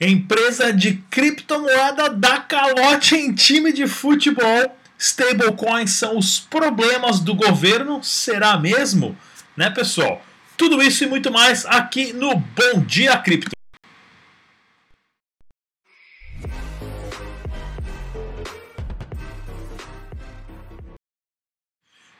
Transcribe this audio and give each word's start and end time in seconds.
Empresa 0.00 0.72
de 0.72 1.02
criptomoeda 1.10 2.08
dá 2.08 2.38
calote 2.38 3.16
em 3.16 3.34
time 3.34 3.72
de 3.72 3.88
futebol. 3.88 4.78
Stablecoins 4.96 5.90
são 5.90 6.16
os 6.16 6.38
problemas 6.38 7.18
do 7.18 7.34
governo? 7.34 8.00
Será 8.00 8.56
mesmo? 8.56 9.18
Né, 9.56 9.68
pessoal? 9.70 10.24
Tudo 10.56 10.80
isso 10.80 11.02
e 11.02 11.08
muito 11.08 11.32
mais 11.32 11.66
aqui 11.66 12.12
no 12.12 12.36
Bom 12.36 12.80
Dia 12.86 13.16
Cripto. 13.18 13.50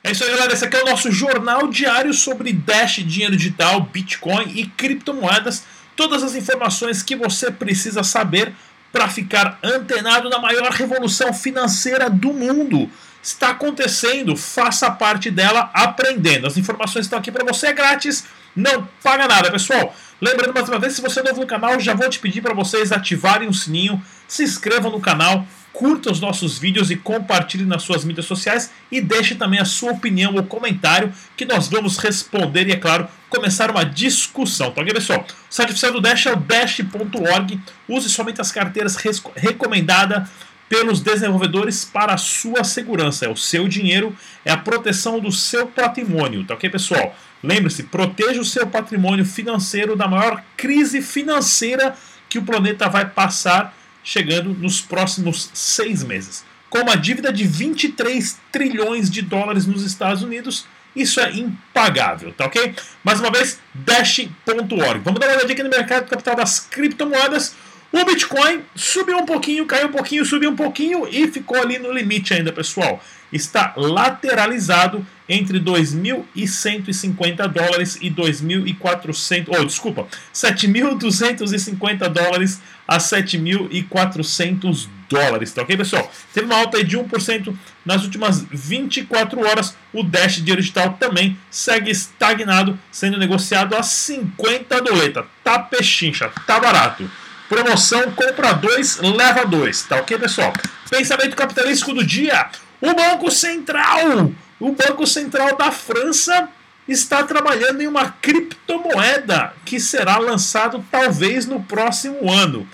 É 0.03 0.11
isso 0.11 0.25
aí, 0.25 0.31
galera. 0.31 0.53
Esse 0.53 0.65
aqui 0.65 0.77
é 0.77 0.83
o 0.83 0.87
nosso 0.87 1.13
jornal 1.13 1.69
diário 1.69 2.13
sobre 2.13 2.53
Dash, 2.53 2.97
dinheiro 3.05 3.37
digital, 3.37 3.83
Bitcoin 3.83 4.51
e 4.57 4.67
criptomoedas 4.67 5.63
todas 5.99 6.23
as 6.23 6.37
informações 6.37 7.03
que 7.03 7.17
você 7.17 7.51
precisa 7.51 8.05
saber 8.05 8.55
para 8.93 9.09
ficar 9.09 9.59
antenado 9.65 10.31
na 10.31 10.39
maior 10.39 10.71
revolução 10.71 11.35
financeira 11.35 12.09
do 12.09 12.33
mundo. 12.33 12.89
Está 13.21 13.51
acontecendo, 13.51 14.37
faça 14.37 14.89
parte 14.93 15.29
dela 15.29 15.69
aprendendo. 15.75 16.47
As 16.47 16.57
informações 16.57 17.07
estão 17.07 17.19
aqui 17.19 17.33
para 17.33 17.45
você, 17.45 17.67
é 17.67 17.73
grátis, 17.73 18.25
não 18.55 18.89
paga 19.03 19.27
nada, 19.27 19.51
pessoal. 19.51 19.93
Lembrando 20.21 20.55
mais 20.55 20.69
uma 20.69 20.79
vez, 20.79 20.93
se 20.93 21.03
você 21.03 21.19
é 21.19 21.25
novo 21.25 21.41
no 21.41 21.47
canal, 21.49 21.81
já 21.81 21.95
vou 21.95 22.09
te 22.09 22.21
pedir 22.21 22.43
para 22.43 22.55
vocês 22.55 22.93
ativarem 22.93 23.49
o 23.49 23.53
sininho, 23.53 24.01
se 24.29 24.45
inscrevam 24.45 24.93
no 24.93 25.01
canal, 25.01 25.45
curta 25.73 26.13
os 26.13 26.21
nossos 26.21 26.59
vídeos 26.59 26.93
e 26.93 26.97
compartilhe 26.97 27.65
nas 27.65 27.83
suas 27.83 28.05
mídias 28.05 28.27
sociais 28.27 28.71
e 28.91 29.01
deixe 29.01 29.35
também 29.35 29.59
a 29.59 29.65
sua 29.65 29.93
opinião 29.93 30.37
ou 30.37 30.45
comentário 30.45 31.13
que 31.37 31.45
nós 31.45 31.67
vamos 31.67 31.99
responder 31.99 32.69
e, 32.69 32.73
é 32.73 32.77
claro, 32.77 33.09
começar 33.29 33.71
uma 33.71 33.85
discussão. 33.85 34.71
Tá 34.71 34.81
ok, 34.81 34.93
pessoal? 34.93 35.21
O 35.21 35.55
site 35.55 35.71
oficial 35.71 35.93
do 35.93 36.01
Dash 36.01 36.27
é 36.27 36.33
o 36.33 36.37
dash.org. 36.37 37.61
Use 37.89 38.09
somente 38.09 38.41
as 38.41 38.51
carteiras 38.51 38.97
recomendadas 39.37 40.29
pelos 40.69 41.01
desenvolvedores 41.01 41.85
para 41.85 42.15
a 42.15 42.19
sua 42.19 42.63
segurança. 42.63 43.25
É 43.25 43.29
o 43.29 43.37
seu 43.37 43.67
dinheiro, 43.67 44.15
é 44.45 44.53
a 44.53 44.57
proteção 44.57 45.19
do 45.19 45.33
seu 45.33 45.67
patrimônio. 45.67 46.45
Tá 46.45 46.55
ok, 46.55 46.69
pessoal? 46.69 47.17
Lembre-se, 47.43 47.85
proteja 47.85 48.41
o 48.41 48.45
seu 48.45 48.67
patrimônio 48.67 49.25
financeiro 49.25 49.97
da 49.97 50.09
maior 50.09 50.43
crise 50.57 51.01
financeira 51.01 51.97
que 52.29 52.39
o 52.39 52.43
planeta 52.43 52.89
vai 52.89 53.09
passar 53.09 53.75
chegando 54.03 54.51
nos 54.55 54.81
próximos 54.81 55.51
seis 55.55 56.03
meses. 56.03 56.45
Com 56.69 56.81
uma 56.81 56.97
dívida 56.97 57.33
de 57.33 57.45
23 57.45 58.39
trilhões 58.53 59.11
de 59.11 59.23
dólares 59.23 59.67
nos 59.67 59.83
Estados 59.83 60.23
Unidos, 60.23 60.67
isso 60.95 61.21
é 61.21 61.31
impagável, 61.33 62.33
tá 62.33 62.47
ok? 62.47 62.75
Mais 63.05 63.21
uma 63.21 63.31
vez, 63.31 63.61
Dash.org. 63.75 65.01
Vamos 65.05 65.21
dar 65.21 65.27
uma 65.27 65.37
olhadinha 65.37 65.53
aqui 65.53 65.63
no 65.63 65.71
mercado 65.71 66.09
capital 66.09 66.35
das 66.35 66.61
criptomoedas. 66.61 67.55
O 67.91 68.05
Bitcoin 68.05 68.63
subiu 68.75 69.17
um 69.17 69.25
pouquinho, 69.25 69.65
caiu 69.65 69.89
um 69.89 69.93
pouquinho, 69.93 70.23
subiu 70.25 70.51
um 70.51 70.57
pouquinho 70.57 71.09
e 71.09 71.27
ficou 71.29 71.59
ali 71.59 71.79
no 71.79 71.91
limite 71.91 72.35
ainda, 72.35 72.53
pessoal. 72.53 73.03
Está 73.33 73.73
lateralizado 73.77 75.07
entre 75.27 75.59
2.150 75.61 77.49
dólares 77.49 77.97
e 78.01 78.11
2.400, 78.11 79.47
oh, 79.49 79.65
desculpa, 79.65 80.07
7.250 80.35 82.09
dólares 82.09 82.61
a 82.87 82.99
7.400 82.99 84.89
dólares, 85.09 85.53
tá 85.53 85.63
ok, 85.63 85.77
pessoal? 85.77 86.11
Teve 86.33 86.47
uma 86.47 86.57
alta 86.57 86.83
de 86.85 86.97
1% 86.97 87.57
nas 87.85 88.05
últimas 88.05 88.45
24 88.51 89.47
horas. 89.47 89.77
O 89.93 90.03
Dash 90.03 90.37
Dinheiro 90.37 90.61
Digital 90.61 90.97
também 91.01 91.39
segue 91.51 91.91
estagnado, 91.91 92.79
sendo 92.93 93.19
negociado 93.19 93.75
a 93.75 93.83
50 93.83 94.81
doleta. 94.83 95.27
Tá 95.43 95.59
pechincha, 95.59 96.31
tá 96.47 96.61
barato. 96.61 97.11
Promoção 97.49 98.11
compra 98.13 98.53
2, 98.53 98.99
leva 98.99 99.47
2, 99.47 99.83
tá 99.85 99.97
ok, 99.97 100.19
pessoal? 100.19 100.53
Pensamento 100.91 101.35
capitalístico 101.35 101.95
do 101.95 102.05
dia. 102.05 102.51
O 102.81 102.95
Banco 102.95 103.31
Central, 103.31 104.31
o 104.61 104.73
Banco 104.73 105.07
Central 105.07 105.57
da 105.57 105.73
França 105.73 106.49
está 106.87 107.23
trabalhando 107.23 107.83
em 107.83 107.87
uma 107.87 108.11
criptomoeda 108.11 109.53
que 109.65 109.81
será 109.81 110.19
lançado 110.19 110.85
talvez 110.91 111.47
no 111.47 111.63
próximo 111.63 112.31
ano, 112.31 112.69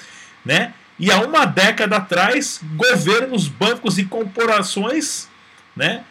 né? 0.44 0.74
E 1.04 1.12
há 1.12 1.20
uma 1.20 1.44
década 1.44 1.98
atrás, 1.98 2.62
governos, 2.76 3.46
bancos 3.46 3.98
e 3.98 4.06
corporações, 4.06 5.28
né, 5.76 6.02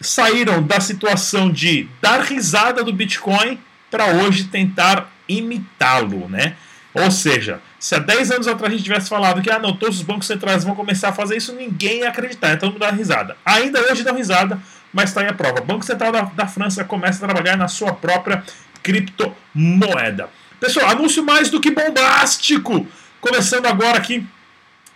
saíram 0.00 0.62
da 0.62 0.80
situação 0.80 1.52
de 1.52 1.86
dar 2.00 2.22
risada 2.22 2.82
do 2.82 2.90
Bitcoin 2.90 3.60
para 3.90 4.06
hoje 4.14 4.44
tentar 4.44 5.12
imitá-lo, 5.28 6.26
né? 6.26 6.56
Ou 6.94 7.10
seja, 7.10 7.60
se 7.78 7.94
há 7.94 7.98
10 7.98 8.30
anos 8.30 8.48
atrás 8.48 8.72
a 8.72 8.76
gente 8.76 8.84
tivesse 8.84 9.10
falado 9.10 9.42
que 9.42 9.50
ah, 9.50 9.58
não, 9.58 9.76
todos 9.76 9.98
os 9.98 10.02
bancos 10.02 10.26
centrais 10.26 10.64
vão 10.64 10.74
começar 10.74 11.10
a 11.10 11.12
fazer 11.12 11.36
isso, 11.36 11.54
ninguém 11.54 11.98
ia 11.98 12.08
acreditar, 12.08 12.54
então 12.54 12.70
não 12.70 12.78
dá 12.78 12.90
risada. 12.90 13.36
Ainda 13.44 13.78
hoje 13.92 14.02
dá 14.02 14.12
risada, 14.12 14.58
mas 14.90 15.10
está 15.10 15.20
aí 15.20 15.28
a 15.28 15.34
prova. 15.34 15.60
O 15.60 15.64
Banco 15.66 15.84
Central 15.84 16.10
da, 16.10 16.22
da 16.22 16.46
França 16.46 16.82
começa 16.82 17.22
a 17.22 17.28
trabalhar 17.28 17.58
na 17.58 17.68
sua 17.68 17.92
própria 17.92 18.42
criptomoeda. 18.82 20.30
Pessoal, 20.58 20.88
anúncio 20.88 21.22
mais 21.22 21.50
do 21.50 21.60
que 21.60 21.70
bombástico. 21.70 22.88
Começando 23.20 23.66
agora 23.66 23.98
aqui. 23.98 24.26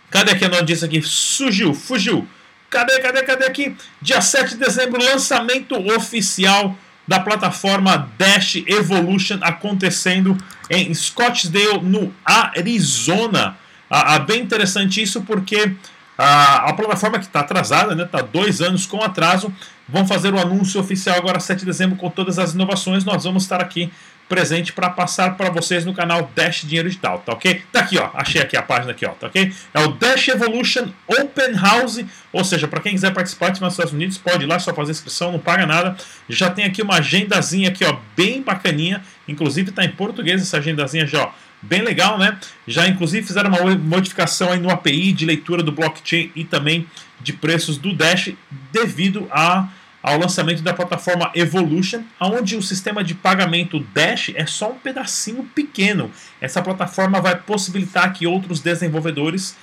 Cadê 0.09 0.31
aqui 0.31 0.45
a 0.45 0.49
notícia 0.49 0.85
aqui? 0.87 1.01
Surgiu, 1.01 1.73
fugiu. 1.73 2.27
Cadê, 2.69 2.99
cadê, 2.99 3.21
cadê 3.21 3.45
aqui? 3.45 3.75
Dia 4.01 4.19
7 4.19 4.51
de 4.51 4.57
dezembro, 4.57 5.03
lançamento 5.03 5.75
oficial 5.95 6.75
da 7.07 7.19
plataforma 7.19 8.11
Dash 8.17 8.55
Evolution 8.65 9.37
acontecendo 9.41 10.35
em 10.69 10.91
Scottsdale, 10.93 11.81
no 11.83 12.13
Arizona. 12.25 13.57
Ah, 13.89 14.15
ah, 14.15 14.19
bem 14.19 14.41
interessante 14.41 15.01
isso 15.01 15.21
porque 15.21 15.75
a, 16.17 16.69
a 16.69 16.73
plataforma 16.73 17.19
que 17.19 17.25
está 17.25 17.41
atrasada, 17.41 17.91
está 17.91 17.95
né, 17.95 18.09
tá 18.11 18.21
dois 18.21 18.59
anos 18.59 18.87
com 18.87 19.03
atraso, 19.03 19.53
vão 19.87 20.07
fazer 20.07 20.33
o 20.33 20.39
anúncio 20.39 20.81
oficial 20.81 21.17
agora 21.17 21.39
7 21.39 21.59
de 21.59 21.65
dezembro 21.65 21.95
com 21.95 22.09
todas 22.09 22.39
as 22.39 22.53
inovações. 22.55 23.05
Nós 23.05 23.23
vamos 23.23 23.43
estar 23.43 23.61
aqui 23.61 23.91
presente 24.27 24.73
para 24.73 24.89
passar 24.89 25.37
para 25.37 25.49
vocês 25.49 25.85
no 25.85 25.93
canal 25.93 26.29
Dash 26.35 26.61
Dinheiro 26.61 26.89
Digital, 26.89 27.19
tá 27.19 27.33
ok? 27.33 27.61
Tá 27.71 27.81
aqui, 27.81 27.97
ó, 27.97 28.09
achei 28.13 28.41
aqui 28.41 28.57
a 28.57 28.61
página 28.61 28.91
aqui, 28.91 29.05
ó, 29.05 29.11
tá 29.11 29.27
ok? 29.27 29.53
É 29.73 29.79
o 29.81 29.89
Dash 29.89 30.27
Evolution 30.27 30.87
Open 31.07 31.53
House, 31.53 32.03
ou 32.33 32.43
seja, 32.43 32.67
para 32.67 32.79
quem 32.79 32.93
quiser 32.93 33.13
participar 33.13 33.49
dos 33.49 33.61
Estados 33.61 33.93
Unidos, 33.93 34.17
pode 34.17 34.43
ir 34.43 34.47
lá 34.47 34.59
só 34.59 34.73
fazer 34.73 34.91
inscrição, 34.91 35.31
não 35.31 35.39
paga 35.39 35.65
nada. 35.65 35.95
Já 36.27 36.49
tem 36.49 36.65
aqui 36.65 36.81
uma 36.81 36.95
agendazinha 36.95 37.69
aqui, 37.69 37.85
ó, 37.85 37.97
bem 38.15 38.41
bacaninha, 38.41 39.03
inclusive 39.27 39.71
tá 39.71 39.85
em 39.85 39.91
português 39.91 40.41
essa 40.41 40.57
agendazinha 40.57 41.05
já, 41.05 41.23
ó, 41.23 41.31
bem 41.61 41.81
legal, 41.81 42.17
né? 42.17 42.37
Já 42.67 42.87
inclusive 42.87 43.25
fizeram 43.25 43.49
uma 43.49 43.75
modificação 43.75 44.51
aí 44.51 44.59
no 44.59 44.69
API 44.69 45.13
de 45.13 45.25
leitura 45.25 45.61
do 45.61 45.71
blockchain 45.71 46.31
e 46.35 46.43
também 46.43 46.87
de 47.21 47.33
preços 47.33 47.77
do 47.77 47.93
Dash 47.93 48.31
devido 48.71 49.27
a 49.31 49.67
ao 50.05 50.19
lançamento 50.19 50.61
da 50.61 50.71
plataforma 50.71 51.31
Evolution, 51.33 52.03
onde 52.21 52.55
o 52.55 52.61
sistema 52.61 53.03
de 53.03 53.15
pagamento 53.15 53.79
Dash 53.91 54.31
é 54.35 54.45
só 54.45 54.69
um 54.69 54.77
pedacinho 54.77 55.43
pequeno. 55.55 56.11
Essa 56.39 56.61
plataforma 56.61 57.19
vai 57.19 57.35
possibilitar 57.35 58.13
que 58.13 58.27
outros 58.27 58.59
desenvolvedores 58.59 59.57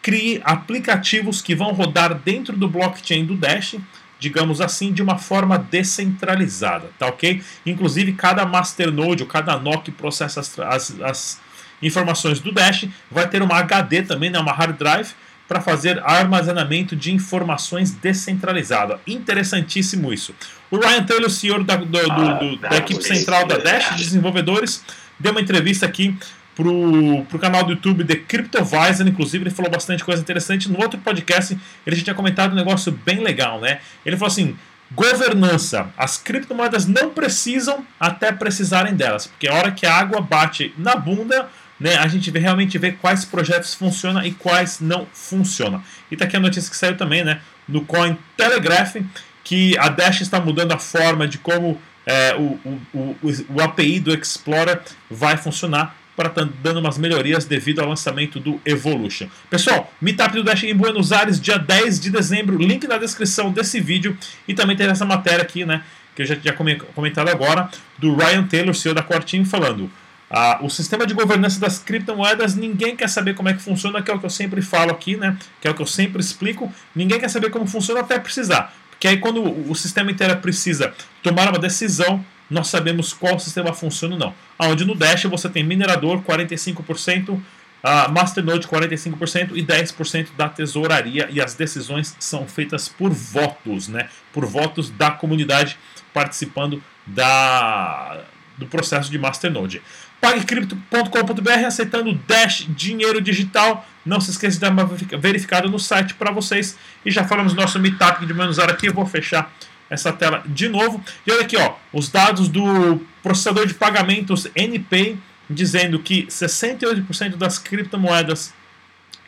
criem 0.00 0.40
aplicativos 0.44 1.42
que 1.42 1.54
vão 1.54 1.72
rodar 1.72 2.14
dentro 2.14 2.56
do 2.56 2.66
blockchain 2.66 3.26
do 3.26 3.36
Dash, 3.36 3.76
digamos 4.18 4.62
assim, 4.62 4.94
de 4.94 5.02
uma 5.02 5.18
forma 5.18 5.58
descentralizada, 5.58 6.88
tá 6.98 7.08
ok? 7.08 7.42
Inclusive, 7.66 8.14
cada 8.14 8.46
masternode 8.46 9.22
ou 9.22 9.28
cada 9.28 9.58
nó 9.58 9.76
que 9.76 9.90
processa 9.90 10.40
as, 10.40 10.58
as, 10.58 11.00
as 11.02 11.40
informações 11.82 12.40
do 12.40 12.50
Dash 12.50 12.88
vai 13.10 13.28
ter 13.28 13.42
uma 13.42 13.58
HD 13.58 14.00
também, 14.00 14.30
né, 14.30 14.38
uma 14.38 14.52
hard 14.52 14.78
drive, 14.78 15.12
para 15.52 15.60
fazer 15.60 16.02
armazenamento 16.02 16.96
de 16.96 17.12
informações 17.12 17.90
descentralizado. 17.90 18.98
Interessantíssimo 19.06 20.10
isso. 20.10 20.34
O 20.70 20.78
Ryan 20.78 21.04
Taylor, 21.04 21.28
senhor 21.28 21.62
da, 21.62 21.76
do, 21.76 21.84
do, 21.84 21.98
do, 21.98 22.56
da 22.56 22.78
equipe 22.78 23.02
central 23.04 23.46
da 23.46 23.58
Dash, 23.58 23.94
desenvolvedores, 23.96 24.82
deu 25.20 25.32
uma 25.32 25.42
entrevista 25.42 25.84
aqui 25.84 26.16
pro, 26.56 27.22
pro 27.28 27.38
canal 27.38 27.64
do 27.64 27.72
YouTube 27.72 28.02
The 28.02 28.16
CryptoVisor, 28.16 29.06
inclusive 29.06 29.44
ele 29.44 29.50
falou 29.50 29.70
bastante 29.70 30.02
coisa 30.02 30.22
interessante. 30.22 30.70
No 30.70 30.80
outro 30.80 30.98
podcast 31.00 31.58
ele 31.86 31.96
já 31.96 32.04
tinha 32.04 32.14
comentado 32.14 32.52
um 32.52 32.56
negócio 32.56 32.90
bem 32.90 33.22
legal, 33.22 33.60
né? 33.60 33.80
Ele 34.06 34.16
falou 34.16 34.32
assim: 34.32 34.56
governança. 34.94 35.92
As 35.98 36.16
criptomoedas 36.16 36.86
não 36.86 37.10
precisam 37.10 37.86
até 38.00 38.32
precisarem 38.32 38.94
delas, 38.94 39.26
porque 39.26 39.48
a 39.48 39.54
hora 39.54 39.70
que 39.70 39.84
a 39.84 39.94
água 39.94 40.22
bate 40.22 40.72
na 40.78 40.96
bunda, 40.96 41.50
né, 41.82 41.96
a 41.96 42.06
gente 42.06 42.30
vê, 42.30 42.38
realmente 42.38 42.78
vê 42.78 42.92
quais 42.92 43.24
projetos 43.24 43.74
funcionam 43.74 44.24
e 44.24 44.30
quais 44.30 44.78
não 44.80 45.04
funcionam. 45.12 45.82
E 46.10 46.16
tá 46.16 46.24
aqui 46.24 46.36
a 46.36 46.40
notícia 46.40 46.70
que 46.70 46.76
saiu 46.76 46.96
também, 46.96 47.24
né, 47.24 47.40
no 47.66 47.84
Coin 47.84 48.16
Telegraph, 48.36 48.96
que 49.42 49.76
a 49.78 49.88
Dash 49.88 50.20
está 50.20 50.40
mudando 50.40 50.70
a 50.70 50.78
forma 50.78 51.26
de 51.26 51.38
como 51.38 51.80
é, 52.06 52.36
o, 52.36 52.58
o, 52.64 52.80
o, 52.94 53.16
o 53.56 53.60
API 53.60 53.98
do 53.98 54.14
Explorer 54.14 54.80
vai 55.10 55.36
funcionar 55.36 55.96
para 56.14 56.28
estar 56.28 56.46
tá 56.46 56.52
dando 56.62 56.78
umas 56.78 56.98
melhorias 56.98 57.46
devido 57.46 57.80
ao 57.80 57.88
lançamento 57.88 58.38
do 58.38 58.60
Evolution. 58.64 59.26
Pessoal, 59.50 59.92
Meetup 60.00 60.36
do 60.36 60.44
Dash 60.44 60.62
em 60.62 60.76
Buenos 60.76 61.10
Aires, 61.10 61.40
dia 61.40 61.58
10 61.58 61.98
de 61.98 62.10
dezembro, 62.10 62.56
link 62.58 62.86
na 62.86 62.96
descrição 62.96 63.50
desse 63.50 63.80
vídeo. 63.80 64.16
E 64.46 64.54
também 64.54 64.76
tem 64.76 64.86
essa 64.86 65.04
matéria 65.04 65.42
aqui, 65.42 65.64
né, 65.64 65.82
que 66.14 66.22
eu 66.22 66.26
já 66.26 66.36
tinha 66.36 66.54
comentado 66.94 67.28
agora, 67.28 67.68
do 67.98 68.14
Ryan 68.14 68.44
Taylor, 68.44 68.74
CEO 68.74 68.94
da 68.94 69.02
Quartinho, 69.02 69.44
falando 69.44 69.90
Ah, 70.34 70.60
o 70.62 70.70
sistema 70.70 71.06
de 71.06 71.12
governança 71.12 71.60
das 71.60 71.78
criptomoedas, 71.78 72.54
ninguém 72.54 72.96
quer 72.96 73.08
saber 73.08 73.34
como 73.34 73.50
é 73.50 73.52
que 73.52 73.60
funciona, 73.60 74.00
que 74.00 74.10
é 74.10 74.14
o 74.14 74.18
que 74.18 74.24
eu 74.24 74.30
sempre 74.30 74.62
falo 74.62 74.90
aqui, 74.90 75.14
né? 75.14 75.36
Que 75.60 75.68
é 75.68 75.70
o 75.70 75.74
que 75.74 75.82
eu 75.82 75.86
sempre 75.86 76.22
explico. 76.22 76.72
Ninguém 76.94 77.20
quer 77.20 77.28
saber 77.28 77.50
como 77.50 77.66
funciona 77.66 78.00
até 78.00 78.18
precisar. 78.18 78.74
Porque 78.90 79.06
aí 79.06 79.18
quando 79.18 79.42
o 79.70 79.74
sistema 79.74 80.10
inteiro 80.10 80.34
precisa 80.38 80.94
tomar 81.22 81.50
uma 81.50 81.58
decisão, 81.58 82.24
nós 82.48 82.68
sabemos 82.68 83.12
qual 83.12 83.38
sistema 83.38 83.74
funciona 83.74 84.14
ou 84.14 84.20
não. 84.20 84.34
Onde 84.58 84.86
no 84.86 84.94
Dash 84.94 85.24
você 85.24 85.50
tem 85.50 85.62
minerador 85.62 86.22
45%, 86.22 87.38
a 87.82 88.08
Masternode 88.08 88.66
45% 88.68 89.50
e 89.54 89.62
10% 89.62 90.28
da 90.34 90.48
tesouraria 90.48 91.28
e 91.30 91.42
as 91.42 91.54
decisões 91.54 92.16
são 92.18 92.46
feitas 92.46 92.88
por 92.88 93.10
votos, 93.10 93.88
né? 93.88 94.08
Por 94.32 94.46
votos 94.46 94.88
da 94.88 95.10
comunidade 95.10 95.76
participando 96.14 96.82
da, 97.06 98.22
do 98.56 98.66
processo 98.66 99.10
de 99.10 99.18
Masternode. 99.18 99.82
PagCrypto.com.br 100.22 101.66
aceitando 101.66 102.14
Dash 102.28 102.64
dinheiro 102.68 103.20
digital. 103.20 103.84
Não 104.06 104.20
se 104.20 104.30
esqueça 104.30 104.54
de 104.54 104.60
dar 104.60 104.70
uma 104.70 104.84
verificada 105.18 105.68
no 105.68 105.80
site 105.80 106.14
para 106.14 106.30
vocês. 106.30 106.78
E 107.04 107.10
já 107.10 107.24
falamos 107.24 107.54
nosso 107.54 107.80
meetup 107.80 108.24
de 108.24 108.32
menos 108.32 108.56
aqui. 108.60 108.86
Eu 108.86 108.94
vou 108.94 109.04
fechar 109.04 109.52
essa 109.90 110.12
tela 110.12 110.44
de 110.46 110.68
novo. 110.68 111.02
E 111.26 111.32
olha 111.32 111.42
aqui, 111.42 111.56
ó, 111.56 111.74
os 111.92 112.08
dados 112.08 112.48
do 112.48 113.00
processador 113.20 113.66
de 113.66 113.74
pagamentos 113.74 114.46
NPay 114.54 115.18
dizendo 115.50 115.98
que 115.98 116.24
68% 116.26 117.36
das 117.36 117.58
criptomoedas 117.58 118.54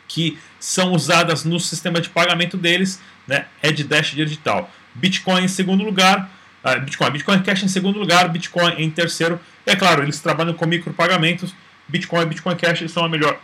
que 0.07 0.39
são 0.61 0.93
usadas 0.93 1.43
no 1.43 1.59
sistema 1.59 1.99
de 1.99 2.07
pagamento 2.07 2.55
deles 2.55 3.01
né, 3.27 3.47
é 3.61 3.69
de 3.69 3.83
Dash 3.83 4.11
digital. 4.11 4.71
Bitcoin 4.93 5.43
em 5.43 5.47
segundo 5.49 5.83
lugar, 5.83 6.31
uh, 6.65 6.81
Bitcoin, 6.81 7.11
Bitcoin 7.11 7.43
Cash 7.43 7.63
em 7.63 7.67
segundo 7.67 7.99
lugar, 7.99 8.27
Bitcoin 8.29 8.73
em 8.77 8.89
terceiro. 8.89 9.39
É 9.65 9.75
claro, 9.75 10.03
eles 10.03 10.19
trabalham 10.19 10.53
com 10.53 10.65
micropagamentos. 10.65 11.53
Bitcoin 11.87 12.23
e 12.23 12.25
Bitcoin 12.25 12.55
Cash 12.55 12.91
são 12.91 13.05
a 13.05 13.09
melhor 13.09 13.39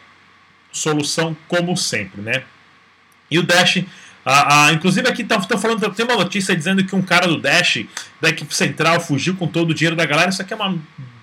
solução, 0.72 1.36
como 1.48 1.76
sempre, 1.78 2.22
né? 2.22 2.44
E 3.30 3.38
o 3.40 3.44
Dash, 3.44 3.84
a, 4.26 4.66
a, 4.66 4.74
inclusive 4.74 5.08
aqui 5.08 5.22
estão 5.22 5.40
tá, 5.42 5.58
falando, 5.58 5.90
tem 5.92 6.06
uma 6.06 6.16
notícia 6.16 6.56
dizendo 6.56 6.84
que 6.84 6.96
um 6.96 7.02
cara 7.02 7.28
do 7.28 7.40
Dash, 7.40 7.86
da 8.20 8.30
equipe 8.30 8.54
central, 8.54 9.00
fugiu 9.00 9.36
com 9.36 9.48
todo 9.48 9.72
o 9.72 9.74
dinheiro 9.74 9.96
da 9.96 10.06
galera. 10.06 10.30
Isso 10.30 10.42
aqui 10.42 10.54
é 10.54 10.56
uma, 10.56 10.78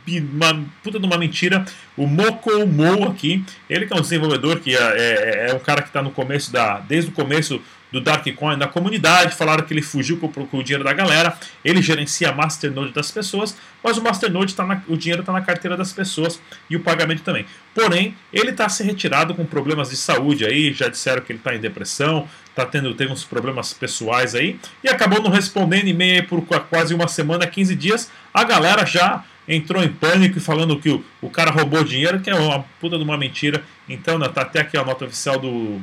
uma 0.07 0.65
puta 0.83 0.99
de 0.99 1.07
uma 1.07 1.19
mentira. 1.19 1.65
O 1.97 2.07
Moko 2.07 2.67
Mo 2.67 3.09
aqui, 3.09 3.45
ele 3.69 3.87
que 3.87 3.93
é 3.93 3.97
um 3.97 4.01
desenvolvedor, 4.01 4.61
que 4.61 4.75
é, 4.75 4.81
é, 4.81 5.51
é 5.51 5.55
um 5.55 5.59
cara 5.59 5.83
que 5.83 5.89
está 5.89 6.03
no 6.03 6.11
começo 6.11 6.51
da. 6.53 6.79
desde 6.81 7.11
o 7.11 7.13
começo 7.15 7.61
do 7.91 8.01
Darkcoin 8.01 8.57
na 8.57 8.67
comunidade, 8.67 9.35
falaram 9.35 9.65
que 9.65 9.73
ele 9.73 9.83
fugiu 9.83 10.19
com, 10.19 10.29
com, 10.29 10.59
o 10.59 10.63
dinheiro 10.63 10.85
da 10.85 10.93
galera, 10.93 11.37
ele 11.65 11.81
gerencia 11.81 12.31
a 12.31 12.33
Masternode 12.33 12.93
das 12.93 13.11
pessoas, 13.11 13.57
mas 13.83 13.97
o 13.97 14.03
Masternode 14.03 14.55
tá 14.55 14.65
na, 14.65 14.83
o 14.89 14.97
dinheiro 14.97 15.21
está 15.21 15.33
na 15.33 15.41
carteira 15.41 15.77
das 15.77 15.93
pessoas 15.93 16.41
e 16.69 16.77
o 16.77 16.81
pagamento 16.81 17.23
também. 17.23 17.47
Porém, 17.75 18.15
ele 18.33 18.51
está 18.51 18.69
se 18.69 18.83
retirado 18.83 19.35
com 19.35 19.45
problemas 19.45 19.91
de 19.91 19.97
saúde 19.97 20.45
aí, 20.45 20.73
já 20.73 20.89
disseram 20.89 21.23
que 21.23 21.33
ele 21.33 21.39
está 21.39 21.55
em 21.55 21.61
depressão, 21.61 22.29
está 22.51 22.67
tendo 22.67 22.93
tem 22.95 23.11
uns 23.11 23.25
problemas 23.25 23.73
pessoais 23.73 24.35
aí, 24.35 24.59
e 24.83 24.89
acabou 24.89 25.23
não 25.23 25.31
respondendo 25.31 25.87
e-mail 25.87 26.27
por 26.27 26.45
quase 26.69 26.95
uma 26.95 27.09
semana, 27.09 27.47
15 27.47 27.75
dias, 27.75 28.11
a 28.35 28.45
galera 28.45 28.85
já 28.85 29.25
entrou 29.49 29.83
em 29.83 29.89
pânico 29.89 30.39
falando 30.41 30.79
que 30.79 30.91
o, 30.91 31.03
o 31.23 31.31
cara 31.31 31.51
roubou 31.51 31.83
dinheiro, 31.83 32.21
que 32.21 32.29
é 32.29 32.35
uma 32.35 32.65
puta 32.79 32.99
de 32.99 33.03
uma 33.05 33.17
mentira. 33.17 33.63
Então, 33.89 34.19
né, 34.19 34.29
tá 34.29 34.43
até 34.43 34.61
aqui 34.61 34.77
a 34.77 34.85
nota 34.85 35.07
oficial 35.07 35.39
do, 35.39 35.81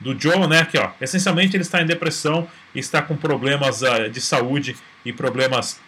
do 0.00 0.18
Joe, 0.18 0.46
né? 0.46 0.64
Que, 0.64 0.78
ó, 0.78 0.90
essencialmente 1.00 1.56
ele 1.56 1.62
está 1.62 1.82
em 1.82 1.86
depressão, 1.86 2.48
está 2.74 3.02
com 3.02 3.16
problemas 3.16 3.82
uh, 3.82 4.08
de 4.10 4.20
saúde 4.20 4.76
e 5.04 5.12
problemas 5.12 5.80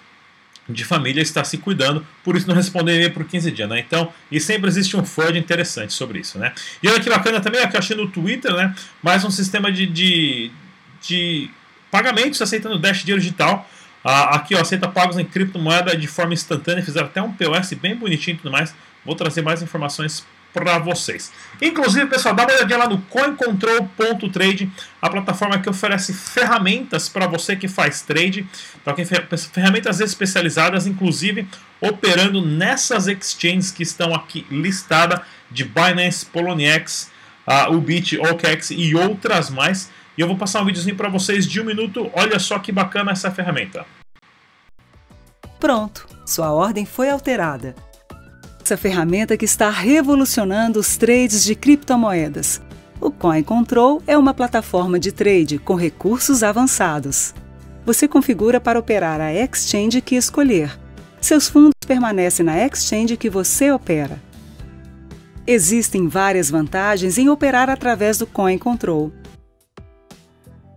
de 0.68 0.84
família, 0.84 1.20
está 1.20 1.42
se 1.42 1.58
cuidando, 1.58 2.06
por 2.22 2.36
isso 2.36 2.46
não 2.46 2.54
respondeu 2.54 3.10
por 3.10 3.24
15 3.24 3.50
dias, 3.50 3.68
né? 3.68 3.80
Então, 3.80 4.12
e 4.30 4.40
sempre 4.40 4.68
existe 4.68 4.96
um 4.96 5.04
FUD 5.04 5.38
interessante 5.38 5.92
sobre 5.92 6.20
isso, 6.20 6.38
né? 6.38 6.52
E 6.82 6.88
olha 6.88 7.00
que 7.00 7.08
bacana 7.08 7.40
também, 7.40 7.60
aqui 7.60 7.76
eu 7.76 7.78
achei 7.78 7.96
no 7.96 8.08
Twitter, 8.08 8.52
né? 8.54 8.74
Mais 9.02 9.24
um 9.24 9.30
sistema 9.30 9.72
de, 9.72 9.86
de, 9.86 10.50
de 11.02 11.50
pagamentos 11.90 12.40
aceitando 12.40 12.78
Dash 12.78 13.00
Dinheiro 13.00 13.20
Digital. 13.20 13.68
Ah, 14.04 14.36
aqui, 14.36 14.54
ó, 14.54 14.60
aceita 14.60 14.88
pagos 14.88 15.18
em 15.18 15.24
criptomoeda 15.24 15.96
de 15.96 16.06
forma 16.06 16.32
instantânea, 16.32 16.82
fizeram 16.82 17.06
até 17.06 17.20
um 17.20 17.32
POS 17.32 17.74
bem 17.74 17.94
bonitinho 17.94 18.34
e 18.34 18.38
tudo 18.38 18.50
mais. 18.50 18.74
Vou 19.04 19.14
trazer 19.14 19.42
mais 19.42 19.62
informações 19.62 20.24
para 20.52 20.78
vocês. 20.78 21.32
Inclusive, 21.60 22.06
pessoal, 22.06 22.34
dá 22.34 22.44
uma 22.44 22.52
olhadinha 22.52 22.78
lá 22.78 22.88
no 22.88 23.00
coincontrol.trade, 23.02 24.70
a 25.00 25.10
plataforma 25.10 25.58
que 25.58 25.68
oferece 25.68 26.12
ferramentas 26.12 27.08
para 27.08 27.26
você 27.26 27.56
que 27.56 27.68
faz 27.68 28.02
trade, 28.02 28.46
então, 28.82 28.94
ferramentas 29.52 30.00
especializadas, 30.00 30.86
inclusive 30.86 31.46
operando 31.80 32.44
nessas 32.44 33.06
exchanges 33.06 33.70
que 33.70 33.82
estão 33.82 34.14
aqui 34.14 34.46
listadas 34.50 35.20
de 35.50 35.64
Binance, 35.64 36.26
Poloniex, 36.26 37.10
uh, 37.46 37.72
Ubit, 37.74 38.18
OKEx 38.18 38.70
e 38.70 38.94
outras 38.94 39.50
mais. 39.50 39.90
E 40.16 40.20
eu 40.20 40.26
vou 40.26 40.36
passar 40.36 40.60
um 40.60 40.66
videozinho 40.66 40.96
para 40.96 41.08
vocês 41.08 41.46
de 41.46 41.60
um 41.60 41.64
minuto. 41.64 42.10
Olha 42.12 42.38
só 42.38 42.58
que 42.58 42.70
bacana 42.70 43.12
essa 43.12 43.30
ferramenta. 43.30 43.86
Pronto, 45.58 46.06
sua 46.26 46.52
ordem 46.52 46.84
foi 46.84 47.08
alterada 47.08 47.74
essa 48.70 48.76
ferramenta 48.76 49.36
que 49.36 49.44
está 49.44 49.68
revolucionando 49.68 50.78
os 50.78 50.96
trades 50.96 51.42
de 51.42 51.56
criptomoedas. 51.56 52.62
O 53.00 53.10
Coin 53.10 53.42
Control 53.42 54.00
é 54.06 54.16
uma 54.16 54.32
plataforma 54.32 54.96
de 54.96 55.10
trade 55.10 55.58
com 55.58 55.74
recursos 55.74 56.44
avançados. 56.44 57.34
Você 57.84 58.06
configura 58.06 58.60
para 58.60 58.78
operar 58.78 59.20
a 59.20 59.34
exchange 59.34 60.00
que 60.00 60.14
escolher. 60.14 60.78
Seus 61.20 61.48
fundos 61.48 61.74
permanecem 61.84 62.46
na 62.46 62.64
exchange 62.64 63.16
que 63.16 63.28
você 63.28 63.72
opera. 63.72 64.22
Existem 65.44 66.06
várias 66.06 66.48
vantagens 66.48 67.18
em 67.18 67.28
operar 67.28 67.68
através 67.68 68.18
do 68.18 68.26
Coin 68.26 68.56
Control. 68.56 69.10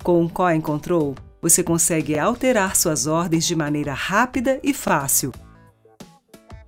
Com 0.02 0.26
o 0.26 0.30
Coin 0.30 0.62
Control, 0.62 1.14
você 1.40 1.62
consegue 1.62 2.18
alterar 2.18 2.76
suas 2.76 3.06
ordens 3.06 3.46
de 3.46 3.56
maneira 3.56 3.94
rápida 3.94 4.60
e 4.64 4.74
fácil 4.74 5.32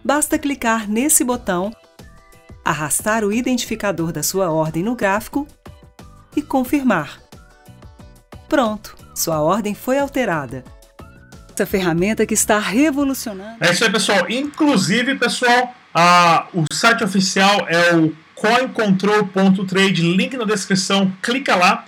basta 0.06 0.38
clicar 0.38 0.88
nesse 0.88 1.24
botão, 1.24 1.75
arrastar 2.63 3.24
o 3.24 3.34
identificador 3.34 4.12
da 4.12 4.22
sua 4.22 4.52
ordem 4.52 4.84
no 4.84 4.96
gráfico 4.96 5.48
e 6.36 6.44
confirmar. 6.44 7.19
Pronto, 8.48 8.96
sua 9.16 9.42
ordem 9.42 9.74
foi 9.74 9.98
alterada. 9.98 10.63
Essa 11.52 11.66
ferramenta 11.66 12.25
que 12.25 12.36
está 12.36 12.60
revolucionando. 12.60 13.57
É 13.63 13.72
isso 13.72 13.84
aí, 13.84 13.92
pessoal. 13.92 14.30
Inclusive, 14.30 15.16
pessoal, 15.16 15.74
a, 15.94 16.48
o 16.54 16.66
site 16.72 17.04
oficial 17.04 17.66
é 17.68 17.96
o 17.96 18.16
coincontrol.trade, 18.36 20.01
link 20.01 20.38
na 20.38 20.44
descrição. 20.44 21.12
Clica 21.22 21.56
lá, 21.56 21.86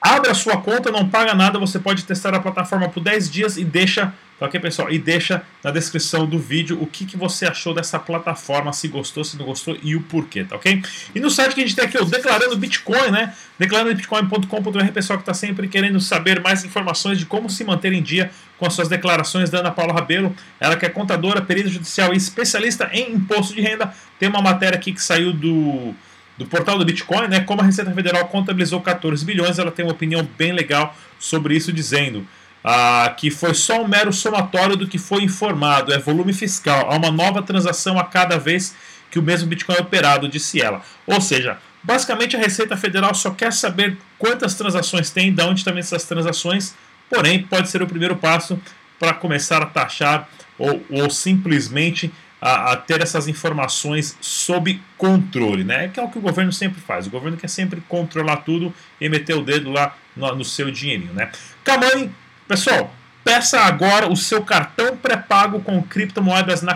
abre 0.00 0.30
a 0.30 0.34
sua 0.34 0.56
conta, 0.56 0.90
não 0.90 1.08
paga 1.08 1.34
nada, 1.34 1.58
você 1.58 1.78
pode 1.78 2.04
testar 2.04 2.34
a 2.34 2.40
plataforma 2.40 2.88
por 2.88 3.02
10 3.02 3.30
dias 3.30 3.56
e 3.58 3.64
deixa 3.64 4.12
Tá 4.42 4.46
ok, 4.46 4.58
pessoal? 4.58 4.90
E 4.90 4.98
deixa 4.98 5.40
na 5.62 5.70
descrição 5.70 6.26
do 6.26 6.36
vídeo 6.36 6.76
o 6.82 6.86
que, 6.88 7.06
que 7.06 7.16
você 7.16 7.46
achou 7.46 7.72
dessa 7.72 7.96
plataforma, 7.96 8.72
se 8.72 8.88
gostou, 8.88 9.22
se 9.22 9.36
não 9.36 9.46
gostou 9.46 9.78
e 9.80 9.94
o 9.94 10.00
porquê, 10.00 10.42
tá 10.42 10.56
ok? 10.56 10.82
E 11.14 11.20
no 11.20 11.30
site 11.30 11.54
que 11.54 11.60
a 11.60 11.64
gente 11.64 11.76
tem 11.76 11.84
aqui, 11.84 11.96
o 11.96 12.04
Declarando 12.04 12.56
Bitcoin, 12.56 13.12
né? 13.12 13.32
Declarandobitcoin.com.br, 13.56 14.92
pessoal 14.92 15.16
que 15.16 15.22
está 15.22 15.32
sempre 15.32 15.68
querendo 15.68 16.00
saber 16.00 16.40
mais 16.40 16.64
informações 16.64 17.20
de 17.20 17.26
como 17.26 17.48
se 17.48 17.62
manter 17.62 17.92
em 17.92 18.02
dia 18.02 18.32
com 18.58 18.66
as 18.66 18.74
suas 18.74 18.88
declarações 18.88 19.48
da 19.48 19.60
Ana 19.60 19.70
Paula 19.70 19.92
Rabelo, 19.92 20.34
ela 20.58 20.74
que 20.74 20.84
é 20.84 20.88
contadora, 20.88 21.40
perita 21.40 21.68
judicial 21.68 22.12
e 22.12 22.16
especialista 22.16 22.90
em 22.92 23.12
imposto 23.12 23.54
de 23.54 23.60
renda, 23.60 23.94
tem 24.18 24.28
uma 24.28 24.42
matéria 24.42 24.76
aqui 24.76 24.92
que 24.92 25.00
saiu 25.00 25.32
do 25.32 25.94
do 26.36 26.46
portal 26.46 26.78
do 26.78 26.84
Bitcoin, 26.84 27.28
né? 27.28 27.40
Como 27.40 27.60
a 27.60 27.64
Receita 27.64 27.92
Federal 27.92 28.26
contabilizou 28.26 28.80
14 28.80 29.24
bilhões, 29.24 29.60
ela 29.60 29.70
tem 29.70 29.84
uma 29.84 29.92
opinião 29.92 30.26
bem 30.36 30.50
legal 30.50 30.96
sobre 31.18 31.54
isso, 31.54 31.72
dizendo 31.72 32.26
ah, 32.64 33.14
que 33.16 33.30
foi 33.30 33.54
só 33.54 33.82
um 33.82 33.88
mero 33.88 34.12
somatório 34.12 34.76
do 34.76 34.86
que 34.86 34.98
foi 34.98 35.22
informado, 35.22 35.92
é 35.92 35.98
volume 35.98 36.32
fiscal, 36.32 36.90
há 36.90 36.96
uma 36.96 37.10
nova 37.10 37.42
transação 37.42 37.98
a 37.98 38.04
cada 38.04 38.38
vez 38.38 38.74
que 39.10 39.18
o 39.18 39.22
mesmo 39.22 39.48
Bitcoin 39.48 39.76
é 39.76 39.80
operado, 39.80 40.28
disse 40.28 40.60
ela. 40.60 40.80
Ou 41.06 41.20
seja, 41.20 41.58
basicamente 41.82 42.36
a 42.36 42.38
Receita 42.38 42.76
Federal 42.76 43.14
só 43.14 43.30
quer 43.30 43.52
saber 43.52 43.98
quantas 44.18 44.54
transações 44.54 45.10
tem, 45.10 45.32
de 45.32 45.42
onde 45.42 45.60
estão 45.60 45.76
essas 45.76 46.04
transações, 46.04 46.74
porém 47.10 47.42
pode 47.42 47.68
ser 47.68 47.82
o 47.82 47.86
primeiro 47.86 48.16
passo 48.16 48.58
para 48.98 49.12
começar 49.12 49.60
a 49.60 49.66
taxar 49.66 50.28
ou, 50.58 50.84
ou 50.88 51.10
simplesmente 51.10 52.12
a, 52.40 52.72
a, 52.72 52.76
ter 52.76 53.00
essas 53.00 53.28
informações 53.28 54.16
sob 54.20 54.80
controle, 54.96 55.62
né? 55.62 55.88
Que 55.88 56.00
é 56.00 56.02
o 56.02 56.08
que 56.08 56.18
o 56.18 56.20
governo 56.20 56.52
sempre 56.52 56.80
faz. 56.80 57.06
O 57.06 57.10
governo 57.10 57.36
quer 57.36 57.48
sempre 57.48 57.82
controlar 57.88 58.38
tudo 58.38 58.74
e 59.00 59.08
meter 59.08 59.36
o 59.36 59.42
dedo 59.42 59.70
lá 59.70 59.96
no, 60.16 60.34
no 60.36 60.44
seu 60.44 60.70
dinheirinho, 60.70 61.12
né? 61.12 61.30
Kamani 61.62 62.10
Pessoal, 62.48 62.92
peça 63.24 63.60
agora 63.60 64.08
o 64.08 64.16
seu 64.16 64.42
cartão 64.42 64.96
pré-pago 64.96 65.60
com 65.60 65.82
criptomoedas 65.82 66.62
na 66.62 66.74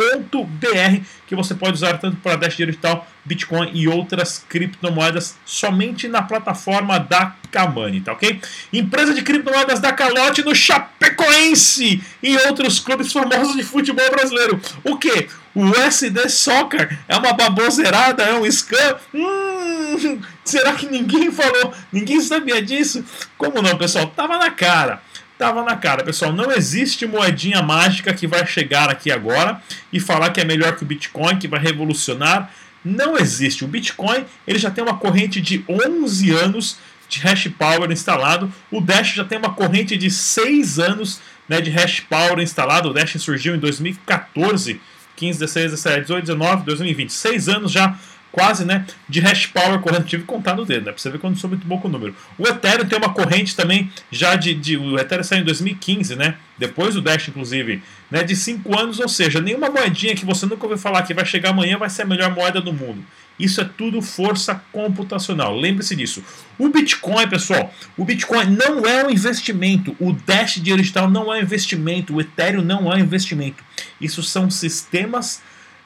kamani.com.br. 0.00 1.04
que 1.26 1.36
você 1.36 1.54
pode 1.54 1.74
usar 1.74 1.98
tanto 1.98 2.16
para 2.16 2.36
Dash 2.36 2.56
Digital, 2.56 3.06
Bitcoin 3.24 3.70
e 3.74 3.86
outras 3.86 4.44
criptomoedas 4.48 5.36
somente 5.44 6.08
na 6.08 6.22
plataforma 6.22 6.98
da 6.98 7.36
Kamani, 7.50 8.00
tá 8.00 8.12
ok? 8.12 8.40
Empresa 8.72 9.12
de 9.14 9.22
criptomoedas 9.22 9.80
da 9.80 9.92
calote 9.92 10.42
no 10.42 10.54
Chapecoense 10.54 12.02
e 12.22 12.36
outros 12.48 12.80
clubes 12.80 13.12
famosos 13.12 13.54
de 13.54 13.62
futebol 13.62 14.10
brasileiro. 14.10 14.60
O 14.82 14.96
que? 14.96 15.28
O 15.54 15.74
SD 15.74 16.28
Soccer 16.28 16.98
é 17.08 17.16
uma 17.16 17.32
baboseirada, 17.32 18.22
é 18.22 18.34
um 18.34 18.50
scam? 18.50 18.96
Hum, 19.12 20.20
será 20.44 20.72
que 20.74 20.86
ninguém 20.86 21.30
falou? 21.30 21.74
Ninguém 21.92 22.20
sabia 22.20 22.62
disso? 22.62 23.04
Como 23.36 23.60
não, 23.60 23.76
pessoal? 23.76 24.06
Tava 24.08 24.38
na 24.38 24.50
cara. 24.50 25.02
Tava 25.40 25.64
na 25.64 25.74
cara, 25.74 26.04
pessoal. 26.04 26.34
Não 26.34 26.52
existe 26.52 27.06
moedinha 27.06 27.62
mágica 27.62 28.12
que 28.12 28.26
vai 28.26 28.46
chegar 28.46 28.90
aqui 28.90 29.10
agora 29.10 29.58
e 29.90 29.98
falar 29.98 30.28
que 30.28 30.38
é 30.38 30.44
melhor 30.44 30.76
que 30.76 30.82
o 30.82 30.86
Bitcoin, 30.86 31.38
que 31.38 31.48
vai 31.48 31.58
revolucionar. 31.58 32.50
Não 32.84 33.16
existe. 33.16 33.64
O 33.64 33.66
Bitcoin 33.66 34.26
ele 34.46 34.58
já 34.58 34.70
tem 34.70 34.84
uma 34.84 34.98
corrente 34.98 35.40
de 35.40 35.64
11 35.66 36.30
anos 36.32 36.76
de 37.08 37.20
hash 37.20 37.48
power 37.58 37.90
instalado. 37.90 38.52
O 38.70 38.82
Dash 38.82 39.14
já 39.14 39.24
tem 39.24 39.38
uma 39.38 39.54
corrente 39.54 39.96
de 39.96 40.10
6 40.10 40.78
anos 40.78 41.22
né, 41.48 41.62
de 41.62 41.70
hash 41.70 42.00
power 42.00 42.38
instalado. 42.40 42.90
O 42.90 42.92
Dash 42.92 43.16
surgiu 43.18 43.56
em 43.56 43.58
2014 43.58 44.78
15, 45.16 45.38
16, 45.38 45.70
17, 45.70 46.00
18, 46.02 46.24
19, 46.26 46.64
2020. 46.64 47.12
Seis 47.12 47.48
anos 47.48 47.72
já 47.72 47.96
quase, 48.32 48.64
né, 48.64 48.86
de 49.08 49.20
hash 49.20 49.46
power 49.46 49.78
corrente. 49.80 50.04
Tive 50.04 50.22
que 50.22 50.28
contar 50.28 50.54
no 50.54 50.64
dedo, 50.64 50.86
né, 50.86 50.92
pra 50.92 51.00
você 51.00 51.10
ver 51.10 51.18
quando 51.18 51.38
sou 51.38 51.50
muito 51.50 51.66
bom 51.66 51.78
com 51.78 51.88
o 51.88 51.90
número. 51.90 52.14
O 52.38 52.46
Ethereum 52.46 52.86
tem 52.86 52.98
uma 52.98 53.12
corrente 53.12 53.56
também 53.56 53.90
já 54.10 54.36
de, 54.36 54.54
de 54.54 54.76
o 54.76 54.98
Ethereum 54.98 55.24
saiu 55.24 55.42
em 55.42 55.44
2015, 55.44 56.16
né, 56.16 56.36
depois 56.58 56.94
do 56.94 57.00
Dash, 57.00 57.28
inclusive, 57.28 57.82
né, 58.10 58.22
de 58.22 58.36
5 58.36 58.78
anos, 58.78 59.00
ou 59.00 59.08
seja, 59.08 59.40
nenhuma 59.40 59.70
moedinha 59.70 60.14
que 60.14 60.24
você 60.24 60.46
nunca 60.46 60.64
ouviu 60.64 60.78
falar 60.78 61.02
que 61.02 61.14
vai 61.14 61.24
chegar 61.24 61.50
amanhã 61.50 61.78
vai 61.78 61.90
ser 61.90 62.02
a 62.02 62.06
melhor 62.06 62.34
moeda 62.34 62.60
do 62.60 62.72
mundo. 62.72 63.04
Isso 63.40 63.58
é 63.62 63.64
tudo 63.64 64.02
força 64.02 64.62
computacional. 64.70 65.56
Lembre-se 65.56 65.96
disso. 65.96 66.22
O 66.58 66.68
Bitcoin, 66.68 67.26
pessoal, 67.26 67.72
o 67.96 68.04
Bitcoin 68.04 68.50
não 68.50 68.86
é 68.86 69.02
um 69.06 69.10
investimento. 69.10 69.96
O 69.98 70.12
Dash 70.12 70.56
digital 70.56 71.10
não 71.10 71.32
é 71.32 71.38
um 71.38 71.42
investimento. 71.42 72.14
O 72.14 72.20
Ethereum 72.20 72.60
não 72.60 72.92
é 72.92 72.96
um 72.96 72.98
investimento. 72.98 73.64
Isso 73.98 74.22
são 74.22 74.50
sistemas 74.50 75.40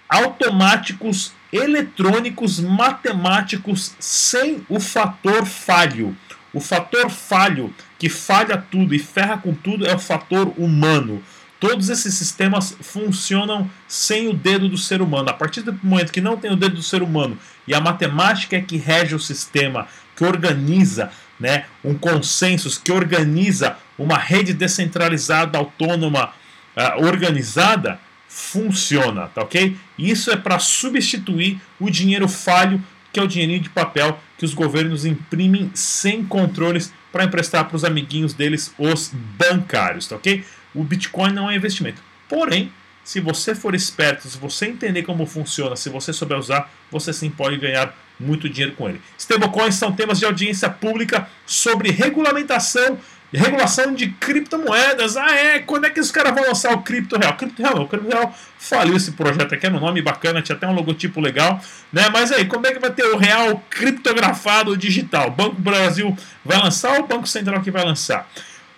automáticos, 0.08 1.32
eletrônicos, 1.52 2.60
matemáticos, 2.60 3.94
sem 3.98 4.64
o 4.68 4.80
fator 4.80 5.46
falho. 5.46 6.16
O 6.52 6.60
fator 6.60 7.10
falho 7.10 7.74
que 7.98 8.08
falha 8.08 8.56
tudo 8.70 8.94
e 8.94 8.98
ferra 8.98 9.38
com 9.38 9.54
tudo 9.54 9.86
é 9.86 9.94
o 9.94 9.98
fator 9.98 10.52
humano. 10.56 11.22
Todos 11.58 11.88
esses 11.88 12.14
sistemas 12.14 12.76
funcionam 12.80 13.70
sem 13.88 14.28
o 14.28 14.34
dedo 14.34 14.68
do 14.68 14.76
ser 14.76 15.00
humano. 15.00 15.30
A 15.30 15.32
partir 15.32 15.62
do 15.62 15.78
momento 15.82 16.12
que 16.12 16.20
não 16.20 16.36
tem 16.36 16.52
o 16.52 16.56
dedo 16.56 16.76
do 16.76 16.82
ser 16.82 17.02
humano 17.02 17.38
e 17.66 17.74
a 17.74 17.80
matemática 17.80 18.56
é 18.56 18.60
que 18.60 18.76
rege 18.76 19.14
o 19.14 19.18
sistema, 19.18 19.88
que 20.14 20.24
organiza 20.24 21.10
né, 21.38 21.64
um 21.82 21.94
consenso, 21.94 22.80
que 22.82 22.92
organiza 22.92 23.76
uma 23.98 24.18
rede 24.18 24.52
descentralizada, 24.52 25.58
autônoma, 25.58 26.32
uh, 26.76 27.04
organizada, 27.04 27.98
funciona, 28.34 29.28
tá 29.28 29.42
ok? 29.42 29.76
Isso 29.96 30.30
é 30.30 30.36
para 30.36 30.58
substituir 30.58 31.60
o 31.78 31.88
dinheiro 31.88 32.28
falho, 32.28 32.82
que 33.12 33.20
é 33.20 33.22
o 33.22 33.28
dinheirinho 33.28 33.60
de 33.60 33.70
papel 33.70 34.18
que 34.36 34.44
os 34.44 34.52
governos 34.52 35.04
imprimem 35.04 35.70
sem 35.72 36.24
controles 36.24 36.92
para 37.12 37.24
emprestar 37.24 37.64
para 37.66 37.76
os 37.76 37.84
amiguinhos 37.84 38.34
deles, 38.34 38.74
os 38.76 39.12
bancários, 39.38 40.08
tá 40.08 40.16
ok? 40.16 40.44
o 40.74 40.82
Bitcoin 40.82 41.32
não 41.32 41.50
é 41.50 41.54
investimento. 41.54 42.02
Porém, 42.28 42.72
se 43.04 43.20
você 43.20 43.54
for 43.54 43.74
esperto, 43.74 44.28
se 44.28 44.36
você 44.36 44.66
entender 44.66 45.02
como 45.02 45.26
funciona, 45.26 45.76
se 45.76 45.88
você 45.88 46.12
souber 46.12 46.38
usar, 46.38 46.70
você 46.90 47.12
sim 47.12 47.30
pode 47.30 47.56
ganhar 47.58 47.94
muito 48.18 48.48
dinheiro 48.48 48.74
com 48.74 48.88
ele. 48.88 49.00
Stablecoins 49.18 49.74
são 49.74 49.92
temas 49.92 50.18
de 50.18 50.24
audiência 50.24 50.68
pública 50.70 51.28
sobre 51.46 51.90
regulamentação 51.90 52.98
regulação 53.38 53.92
de 53.92 54.08
criptomoedas. 54.10 55.16
Ah, 55.16 55.34
é? 55.34 55.58
Quando 55.58 55.86
é 55.86 55.90
que 55.90 56.00
os 56.00 56.10
caras 56.10 56.34
vão 56.34 56.44
lançar 56.44 56.72
o 56.72 56.82
Cripto 56.82 57.18
Real? 57.18 57.36
Cripto 57.36 57.62
Real, 57.62 57.82
o 57.82 57.88
Cripto 57.88 58.08
Real 58.08 58.34
faliu 58.58 58.96
esse 58.96 59.12
projeto 59.12 59.54
aqui, 59.54 59.66
é 59.66 59.70
um 59.70 59.80
nome 59.80 60.00
bacana, 60.00 60.40
tinha 60.40 60.56
até 60.56 60.66
um 60.66 60.72
logotipo 60.72 61.20
legal, 61.20 61.60
né? 61.92 62.08
Mas 62.10 62.32
aí, 62.32 62.46
como 62.46 62.66
é 62.66 62.72
que 62.72 62.78
vai 62.78 62.90
ter 62.90 63.04
o 63.04 63.16
Real 63.16 63.62
criptografado 63.68 64.76
digital? 64.76 65.30
Banco 65.30 65.60
Brasil 65.60 66.16
vai 66.44 66.58
lançar 66.58 66.92
ou 66.98 67.04
o 67.04 67.06
Banco 67.06 67.26
Central 67.26 67.60
que 67.60 67.70
vai 67.70 67.84
lançar? 67.84 68.28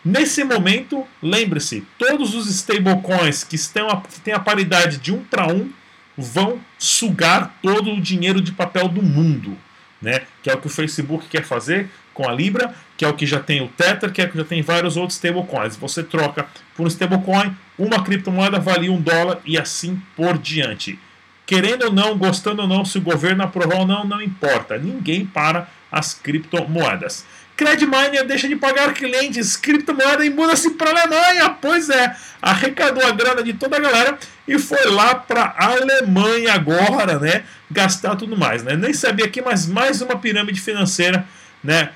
Nesse 0.04 0.44
momento, 0.44 1.04
lembre-se, 1.20 1.84
todos 1.98 2.34
os 2.34 2.48
stablecoins 2.48 3.42
que, 3.42 3.56
que 3.58 4.20
têm 4.20 4.32
a 4.32 4.38
paridade 4.38 4.98
de 4.98 5.12
um 5.12 5.22
para 5.22 5.48
um 5.48 5.68
vão 6.16 6.60
sugar 6.78 7.58
todo 7.60 7.92
o 7.92 8.00
dinheiro 8.00 8.40
de 8.40 8.52
papel 8.52 8.88
do 8.88 9.02
mundo. 9.02 9.58
Né? 10.00 10.22
Que 10.42 10.50
é 10.50 10.54
o 10.54 10.58
que 10.58 10.68
o 10.68 10.70
Facebook 10.70 11.26
quer 11.28 11.42
fazer 11.42 11.90
com 12.16 12.26
a 12.26 12.32
Libra, 12.32 12.74
que 12.96 13.04
é 13.04 13.08
o 13.08 13.12
que 13.12 13.26
já 13.26 13.38
tem 13.38 13.62
o 13.62 13.68
Tether, 13.68 14.10
que 14.10 14.22
é 14.22 14.24
o 14.24 14.30
que 14.30 14.38
já 14.38 14.44
tem 14.44 14.62
vários 14.62 14.96
outros 14.96 15.16
stablecoins. 15.16 15.76
Você 15.76 16.02
troca 16.02 16.46
por 16.74 16.84
um 16.84 16.88
stablecoin, 16.88 17.54
uma 17.78 18.02
criptomoeda 18.02 18.58
vale 18.58 18.88
um 18.88 19.00
dólar 19.00 19.38
e 19.44 19.58
assim 19.58 20.00
por 20.16 20.38
diante. 20.38 20.98
Querendo 21.44 21.84
ou 21.84 21.92
não, 21.92 22.16
gostando 22.16 22.62
ou 22.62 22.68
não, 22.68 22.84
se 22.84 22.96
o 22.96 23.02
governo 23.02 23.44
aprovar 23.44 23.80
ou 23.80 23.86
não, 23.86 24.04
não 24.04 24.22
importa. 24.22 24.78
Ninguém 24.78 25.26
para 25.26 25.68
as 25.92 26.14
criptomoedas. 26.14 27.24
Credminer 27.54 28.26
deixa 28.26 28.48
de 28.48 28.56
pagar 28.56 28.92
clientes, 28.92 29.56
criptomoeda 29.56 30.24
e 30.24 30.30
muda-se 30.30 30.70
para 30.70 30.90
a 30.90 31.02
Alemanha. 31.02 31.50
Pois 31.60 31.90
é, 31.90 32.16
arrecadou 32.40 33.06
a 33.06 33.12
grana 33.12 33.42
de 33.42 33.52
toda 33.52 33.76
a 33.76 33.80
galera 33.80 34.18
e 34.48 34.58
foi 34.58 34.84
lá 34.86 35.14
para 35.14 35.54
a 35.56 35.66
Alemanha 35.66 36.54
agora, 36.54 37.18
né? 37.18 37.44
Gastar 37.70 38.16
tudo 38.16 38.36
mais, 38.36 38.62
né? 38.62 38.74
Nem 38.74 38.92
sabia 38.92 39.26
aqui, 39.26 39.40
mas 39.42 39.66
mais 39.66 40.00
uma 40.00 40.18
pirâmide 40.18 40.60
financeira, 40.60 41.26
né? 41.62 41.90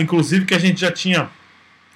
Inclusive 0.00 0.44
que 0.44 0.54
a 0.54 0.58
gente 0.58 0.80
já 0.80 0.90
tinha 0.90 1.28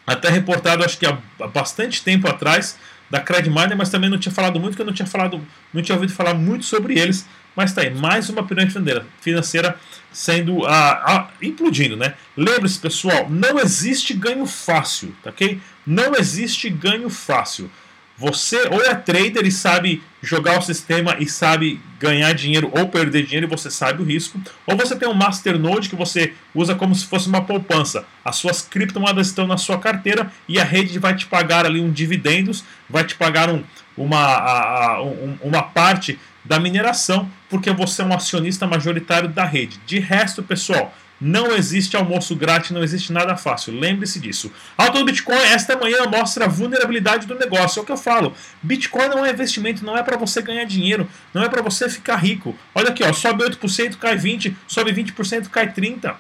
até 0.07 0.29
reportado, 0.29 0.85
acho 0.85 0.99
que 0.99 1.07
há 1.07 1.19
bastante 1.49 2.03
tempo 2.03 2.29
atrás, 2.29 2.79
da 3.11 3.21
Credminer, 3.21 3.77
mas 3.77 3.91
também 3.91 4.11
não 4.11 4.19
tinha 4.19 4.33
falado 4.33 4.59
muito, 4.59 4.73
porque 4.73 4.83
eu 4.83 4.87
não 4.87 4.93
tinha 4.93 5.07
falado, 5.07 5.41
não 5.73 5.83
tinha 5.83 5.95
ouvido 5.95 6.13
falar 6.13 6.35
muito 6.35 6.65
sobre 6.65 6.99
eles. 6.99 7.27
Mas 7.57 7.73
tá 7.73 7.83
aí, 7.83 7.95
mais 7.95 8.29
uma 8.29 8.45
pirâmide 8.45 8.75
financeira 9.21 9.79
sendo 10.13 10.67
ah, 10.67 11.31
implodindo, 11.41 11.97
né? 11.97 12.15
Lembre-se, 12.37 12.79
pessoal, 12.79 13.29
não 13.31 13.59
existe 13.59 14.13
ganho 14.13 14.45
fácil, 14.45 15.15
tá 15.23 15.31
ok? 15.31 15.61
Não 15.87 16.15
existe 16.17 16.69
ganho 16.69 17.09
fácil. 17.09 17.71
Você 18.17 18.69
ou 18.69 18.81
é 18.81 18.95
trader 18.95 19.45
e 19.45 19.51
sabe 19.51 20.03
jogar 20.23 20.59
o 20.59 20.63
sistema 20.63 21.17
e 21.19 21.29
sabe 21.29 21.81
ganhar 21.99 22.33
dinheiro 22.33 22.71
ou 22.73 22.89
perder 22.89 23.25
dinheiro 23.25 23.47
e 23.47 23.51
você 23.51 23.71
sabe 23.71 24.03
o 24.03 24.05
risco, 24.05 24.41
ou 24.67 24.77
você 24.77 24.95
tem 24.95 25.09
um 25.09 25.15
masternode 25.15 25.89
que 25.89 25.97
você 25.97 26.33
usa 26.55 26.75
como 26.75 26.95
se 26.95 27.07
fosse 27.07 27.29
uma 27.29 27.43
poupança. 27.43 28.05
As 28.25 28.37
suas 28.37 28.63
criptomoedas 28.63 29.27
estão 29.27 29.47
na 29.47 29.57
sua 29.57 29.79
carteira 29.79 30.31
e 30.49 30.61
a 30.61 30.65
rede 30.65 30.99
vai 30.99 31.17
te 31.17 31.27
pagar 31.27 31.67
ali 31.67 31.81
um 31.81 31.91
dividendos, 31.91 32.65
vai 32.89 33.05
te 33.05 33.17
pagar 33.17 33.51
um, 33.51 33.65
uma, 33.97 34.19
a, 34.19 34.87
a, 34.93 35.03
um, 35.03 35.37
uma 35.43 35.63
parte 35.63 36.19
da 36.45 36.61
mineração, 36.61 37.29
porque 37.49 37.73
você 37.73 38.03
é 38.03 38.05
um 38.05 38.13
acionista 38.13 38.67
majoritário 38.67 39.29
da 39.29 39.45
rede. 39.45 39.81
De 39.87 39.99
resto, 39.99 40.43
pessoal, 40.43 40.95
não 41.21 41.55
existe 41.55 41.97
almoço 41.97 42.35
grátis, 42.37 42.71
não 42.71 42.83
existe 42.83 43.13
nada 43.13 43.37
fácil. 43.37 43.79
Lembre-se 43.79 44.21
disso. 44.21 44.53
Alta 44.77 44.99
do 44.99 45.05
Bitcoin, 45.05 45.37
esta 45.37 45.77
manhã 45.77 46.05
mostra 46.07 46.45
a 46.45 46.49
vulnerabilidade 46.49 47.27
do 47.27 47.39
negócio. 47.39 47.79
É 47.79 47.83
o 47.83 47.87
que 47.87 47.93
eu 47.93 47.97
falo. 47.97 48.35
Bitcoin 48.63 49.09
não 49.09 49.25
é 49.25 49.31
investimento, 49.31 49.85
não 49.85 49.97
é 49.97 50.03
para 50.03 50.17
você 50.17 50.43
ganhar 50.43 50.65
dinheiro, 50.65 51.09
não 51.33 51.43
é 51.43 51.49
para 51.49 51.63
você 51.63 51.89
ficar 51.89 52.17
rico. 52.17 52.57
Olha 52.75 52.91
aqui, 52.91 53.03
ó, 53.03 53.13
sobe 53.13 53.45
8%, 53.45 53.97
cai 53.97 54.17
20%, 54.17 54.55
sobe 54.67 54.93
20%, 54.93 55.49
cai 55.49 55.73
30%. 55.73 56.17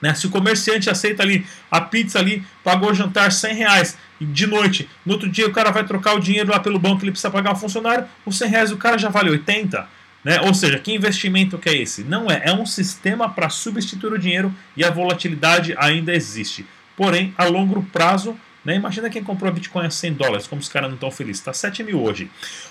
Né? 0.00 0.14
Se 0.14 0.26
o 0.26 0.30
comerciante 0.30 0.88
aceita 0.88 1.22
ali 1.22 1.46
a 1.70 1.80
pizza 1.80 2.18
ali, 2.18 2.44
pagou 2.64 2.90
o 2.90 2.94
jantar 2.94 3.30
100 3.30 3.54
reais 3.54 3.98
de 4.20 4.46
noite, 4.46 4.88
no 5.04 5.12
outro 5.12 5.28
dia 5.28 5.46
o 5.46 5.52
cara 5.52 5.70
vai 5.70 5.84
trocar 5.84 6.14
o 6.14 6.20
dinheiro 6.20 6.50
lá 6.50 6.60
pelo 6.60 6.78
banco, 6.78 7.04
ele 7.04 7.10
precisa 7.10 7.30
pagar 7.30 7.52
o 7.52 7.56
funcionário, 7.56 8.06
os 8.24 8.36
100 8.38 8.48
reais 8.48 8.72
o 8.72 8.76
cara 8.76 8.98
já 8.98 9.08
vale 9.08 9.30
80. 9.30 9.99
Né? 10.24 10.40
Ou 10.42 10.52
seja, 10.52 10.78
que 10.78 10.92
investimento 10.92 11.58
que 11.58 11.68
é 11.68 11.76
esse? 11.76 12.04
Não 12.04 12.30
é, 12.30 12.42
é 12.44 12.52
um 12.52 12.66
sistema 12.66 13.28
para 13.28 13.48
substituir 13.48 14.12
o 14.12 14.18
dinheiro 14.18 14.54
e 14.76 14.84
a 14.84 14.90
volatilidade 14.90 15.74
ainda 15.78 16.14
existe. 16.14 16.66
Porém, 16.96 17.34
a 17.38 17.44
longo 17.44 17.82
prazo 17.84 18.36
né? 18.64 18.74
Imagina 18.74 19.08
quem 19.08 19.24
comprou 19.24 19.50
Bitcoin 19.50 19.86
a 19.86 19.90
100 19.90 20.14
dólares, 20.14 20.46
como 20.46 20.60
os 20.60 20.68
caras 20.68 20.88
não 20.88 20.94
estão 20.94 21.10
felizes. 21.10 21.40
Está 21.40 21.52
7 21.52 21.82
mil 21.82 22.02
hoje. 22.02 22.30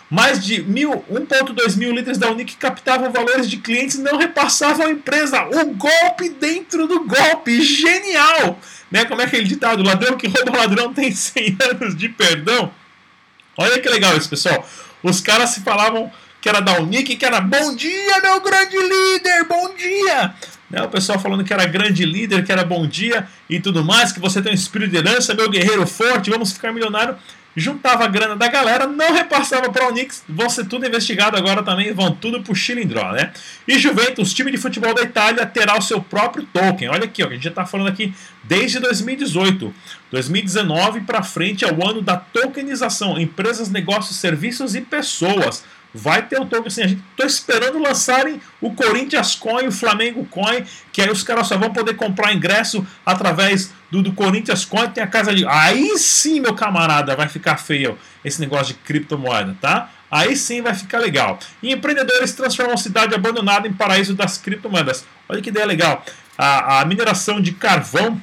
Mais 0.10 0.44
de 0.44 0.64
1,2 0.64 1.78
mil 1.78 1.92
líderes 1.92 2.18
da 2.18 2.30
Unic 2.30 2.56
captavam 2.58 3.12
valores 3.12 3.50
de 3.50 3.58
clientes 3.58 3.96
e 3.96 4.02
não 4.02 4.18
repassavam 4.18 4.86
a 4.86 4.92
empresa. 4.92 5.46
O 5.46 5.74
golpe 5.74 6.30
dentro 6.30 6.88
do 6.88 7.06
golpe. 7.06 7.62
Genial! 7.62 8.60
Né? 8.92 9.06
Como 9.06 9.22
é 9.22 9.26
aquele 9.26 9.48
ditado? 9.48 9.82
Ladrão 9.82 10.16
que 10.16 10.28
rouba 10.28 10.58
ladrão 10.58 10.94
tem 10.94 11.12
100 11.12 11.58
anos 11.72 11.96
de 11.96 12.08
perdão. 12.10 12.72
Olha 13.58 13.80
que 13.80 13.90
legal 13.90 14.16
isso, 14.16 14.30
pessoal. 14.30 14.68
Os 15.02 15.22
caras 15.22 15.52
se 15.52 15.62
falavam 15.62 16.12
que 16.42 16.48
era 16.48 16.60
da 16.60 16.80
Unic, 16.80 17.16
que 17.16 17.26
era 17.26 17.42
bom 17.42 17.76
dia, 17.76 18.22
meu 18.22 18.42
grande 18.42 18.78
líder, 18.78 19.46
bom 19.46 19.74
dia. 19.76 20.34
Né? 20.70 20.82
O 20.84 20.90
pessoal 20.90 21.20
falando 21.20 21.44
que 21.44 21.52
era 21.52 21.66
grande 21.66 22.06
líder, 22.06 22.46
que 22.46 22.52
era 22.52 22.64
bom 22.64 22.86
dia 22.88 23.28
e 23.50 23.60
tudo 23.60 23.84
mais, 23.84 24.12
que 24.12 24.20
você 24.20 24.42
tem 24.42 24.52
um 24.52 24.56
espírito 24.56 24.92
de 24.92 24.98
herança, 24.98 25.34
meu 25.34 25.50
guerreiro 25.50 25.86
forte, 25.88 26.30
vamos 26.30 26.52
ficar 26.54 26.72
milionário. 26.72 27.16
juntava 27.56 28.06
a 28.06 28.08
grana 28.08 28.36
da 28.36 28.48
galera, 28.48 28.86
não 28.86 29.12
repassava 29.12 29.70
para 29.70 29.88
o 29.88 29.92
Knicks, 29.92 30.24
vão 30.30 30.50
ser 30.50 30.66
tudo 30.66 30.86
investigado 30.86 31.36
agora 31.36 31.64
também, 31.64 31.92
vão 31.92 32.12
tudo 32.12 32.42
para 32.42 32.54
o 32.54 32.56
Chilindró, 32.56 33.12
né? 33.12 33.34
E 33.68 33.78
Juventus, 33.78 34.34
time 34.34 34.52
de 34.52 34.58
futebol 34.58 34.94
da 34.94 35.02
Itália, 35.02 35.46
terá 35.46 35.78
o 35.78 35.82
seu 35.82 36.00
próprio 36.00 36.46
token. 36.54 36.90
Olha 36.90 37.06
aqui, 37.06 37.24
ó, 37.24 37.28
a 37.28 37.32
gente 37.32 37.44
já 37.44 37.50
está 37.50 37.66
falando 37.66 37.88
aqui 37.88 38.14
desde 38.44 38.80
2018. 38.80 39.74
2019 40.12 41.02
para 41.02 41.22
frente 41.24 41.66
é 41.66 41.74
o 41.74 41.86
ano 41.86 42.02
da 42.02 42.16
tokenização, 42.16 43.20
empresas, 43.20 43.70
negócios, 43.70 44.18
serviços 44.18 44.76
e 44.76 44.82
pessoas 44.82 45.64
vai 45.94 46.26
ter 46.28 46.40
o 46.40 46.46
token 46.46 46.68
assim. 46.68 46.84
A 46.84 46.88
gente 46.88 47.04
tô 47.16 47.26
esperando 47.26 47.80
lançarem 47.80 48.42
o 48.62 48.74
Corinthians 48.74 49.36
Coin, 49.36 49.68
o 49.68 49.72
Flamengo 49.72 50.26
Coin, 50.26 50.64
que 50.92 51.02
aí 51.02 51.10
os 51.10 51.24
caras 51.24 51.48
só 51.48 51.58
vão 51.58 51.72
poder 51.72 51.96
comprar 51.96 52.34
ingresso 52.34 52.86
através 53.06 53.74
do, 53.90 54.02
do 54.02 54.14
Corinthians 54.14 54.66
Coin, 54.66 54.90
tem 54.90 55.04
a 55.04 55.08
casa 55.08 55.34
de. 55.34 55.46
Aí 55.48 55.98
sim, 55.98 56.40
meu 56.40 56.54
camarada, 56.54 57.16
vai 57.16 57.28
ficar 57.28 57.58
feio 57.58 57.98
esse 58.24 58.40
negócio 58.40 58.74
de 58.74 58.74
criptomoeda, 58.76 59.56
tá? 59.60 59.90
Aí 60.12 60.36
sim 60.36 60.62
vai 60.62 60.74
ficar 60.74 61.00
legal. 61.00 61.40
E 61.62 61.72
empreendedores 61.72 62.34
transformam 62.34 62.78
cidade 62.78 63.14
abandonada 63.14 63.68
em 63.68 63.74
paraíso 63.74 64.16
das 64.16 64.38
criptomoedas. 64.38 65.06
Olha 65.28 65.42
que 65.42 65.50
ideia 65.50 65.66
legal. 65.66 66.04
A, 66.38 66.82
a 66.82 66.86
mineração 66.86 67.40
de 67.40 67.52
carvão 67.52 68.20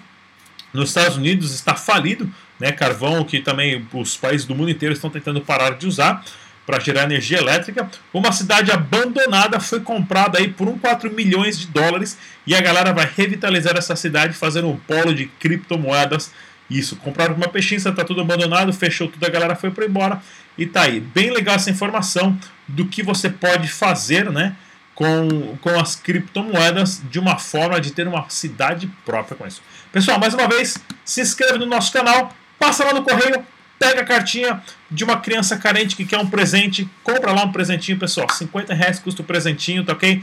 nos 0.72 0.90
Estados 0.90 1.16
Unidos 1.16 1.52
está 1.52 1.74
falido, 1.74 2.32
né? 2.58 2.72
Carvão 2.72 3.24
que 3.24 3.40
também 3.40 3.86
os 3.92 4.16
países 4.16 4.46
do 4.46 4.54
mundo 4.54 4.70
inteiro 4.70 4.92
estão 4.92 5.10
tentando 5.10 5.40
parar 5.40 5.70
de 5.70 5.86
usar 5.86 6.24
para 6.66 6.80
gerar 6.80 7.04
energia 7.04 7.38
elétrica. 7.38 7.88
Uma 8.12 8.32
cidade 8.32 8.72
abandonada 8.72 9.60
foi 9.60 9.80
comprada 9.80 10.38
aí 10.38 10.48
por 10.48 10.66
1,4 10.66 11.14
milhões 11.14 11.58
de 11.58 11.68
dólares 11.68 12.18
e 12.44 12.54
a 12.54 12.60
galera 12.60 12.92
vai 12.92 13.08
revitalizar 13.16 13.76
essa 13.76 13.94
cidade 13.94 14.34
fazendo 14.34 14.68
um 14.68 14.76
polo 14.76 15.14
de 15.14 15.26
criptomoedas. 15.26 16.32
Isso, 16.68 16.96
compraram 16.96 17.36
uma 17.36 17.48
pechinça, 17.48 17.92
tá 17.92 18.04
tudo 18.04 18.20
abandonado, 18.20 18.72
fechou 18.72 19.06
tudo, 19.06 19.24
a 19.24 19.30
galera 19.30 19.54
foi 19.54 19.70
para 19.70 19.86
embora 19.86 20.20
e 20.58 20.66
tá 20.66 20.82
aí. 20.82 20.98
Bem 20.98 21.30
legal 21.30 21.54
essa 21.54 21.70
informação 21.70 22.36
do 22.66 22.86
que 22.86 23.02
você 23.02 23.30
pode 23.30 23.68
fazer, 23.68 24.30
né? 24.32 24.56
Com, 24.92 25.56
com 25.60 25.78
as 25.78 25.94
criptomoedas 25.94 27.02
de 27.08 27.18
uma 27.18 27.38
forma 27.38 27.80
de 27.80 27.92
ter 27.92 28.08
uma 28.08 28.28
cidade 28.30 28.90
própria 29.04 29.36
com 29.36 29.46
isso. 29.46 29.62
Pessoal, 29.92 30.18
mais 30.18 30.34
uma 30.34 30.48
vez, 30.48 30.78
se 31.04 31.20
inscreve 31.20 31.58
no 31.58 31.66
nosso 31.66 31.92
canal, 31.92 32.34
passa 32.58 32.82
lá 32.82 32.94
no 32.94 33.02
correio, 33.02 33.44
pega 33.78 34.02
a 34.02 34.04
cartinha 34.04 34.62
de 34.90 35.04
uma 35.04 35.18
criança 35.18 35.56
carente 35.56 35.96
que 35.96 36.04
quer 36.04 36.18
um 36.18 36.28
presente, 36.28 36.88
compra 37.02 37.32
lá 37.32 37.44
um 37.44 37.52
presentinho, 37.52 37.98
pessoal. 37.98 38.28
50 38.28 38.74
reais 38.74 38.98
custa 38.98 39.22
o 39.22 39.24
presentinho, 39.24 39.84
tá 39.84 39.92
ok? 39.92 40.22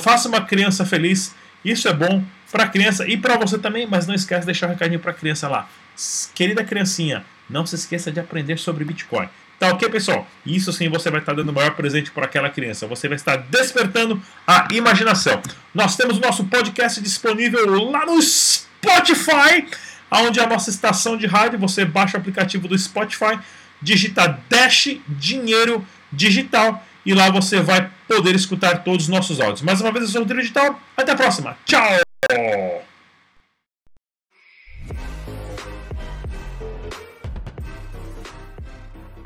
Faça 0.00 0.28
uma 0.28 0.40
criança 0.40 0.84
feliz. 0.84 1.34
Isso 1.64 1.88
é 1.88 1.92
bom 1.92 2.22
para 2.52 2.64
a 2.64 2.68
criança 2.68 3.08
e 3.08 3.16
para 3.16 3.36
você 3.36 3.58
também, 3.58 3.86
mas 3.86 4.06
não 4.06 4.14
esquece 4.14 4.42
de 4.42 4.46
deixar 4.46 4.66
um 4.66 4.70
recadinho 4.70 5.00
para 5.00 5.10
a 5.10 5.14
criança 5.14 5.48
lá. 5.48 5.68
Querida 6.34 6.62
criancinha, 6.62 7.24
não 7.48 7.66
se 7.66 7.74
esqueça 7.74 8.12
de 8.12 8.20
aprender 8.20 8.58
sobre 8.58 8.84
Bitcoin. 8.84 9.28
Tá 9.58 9.68
ok, 9.68 9.88
pessoal? 9.88 10.26
Isso 10.44 10.72
sim 10.72 10.88
você 10.88 11.10
vai 11.10 11.20
estar 11.20 11.32
dando 11.32 11.48
o 11.48 11.52
maior 11.52 11.74
presente 11.74 12.10
para 12.10 12.24
aquela 12.26 12.50
criança. 12.50 12.86
Você 12.86 13.08
vai 13.08 13.16
estar 13.16 13.36
despertando 13.36 14.20
a 14.46 14.68
imaginação. 14.72 15.40
Nós 15.72 15.96
temos 15.96 16.18
o 16.18 16.20
nosso 16.20 16.44
podcast 16.44 17.00
disponível 17.00 17.90
lá 17.90 18.04
no 18.04 18.20
Spotify 18.20 19.66
onde 20.22 20.40
é 20.40 20.44
a 20.44 20.46
nossa 20.46 20.70
estação 20.70 21.16
de 21.16 21.26
rádio, 21.26 21.58
você 21.58 21.84
baixa 21.84 22.16
o 22.16 22.20
aplicativo 22.20 22.68
do 22.68 22.78
Spotify, 22.78 23.38
digita 23.80 24.38
Dash 24.48 24.96
Dinheiro 25.08 25.86
Digital 26.12 26.84
e 27.04 27.12
lá 27.12 27.30
você 27.30 27.60
vai 27.60 27.90
poder 28.08 28.34
escutar 28.34 28.82
todos 28.82 29.04
os 29.04 29.08
nossos 29.08 29.40
áudios. 29.40 29.62
Mais 29.62 29.80
uma 29.80 29.92
vez, 29.92 30.04
eu 30.04 30.10
sou 30.10 30.22
o 30.22 30.24
Digital. 30.26 30.80
Até 30.96 31.12
a 31.12 31.16
próxima. 31.16 31.56
Tchau! 31.66 32.93